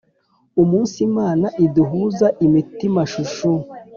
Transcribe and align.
umunsi 0.63 0.97
imana 1.07 1.47
iduhuza 1.65 2.27
imitima 2.45 3.01
chouchou 3.11 3.57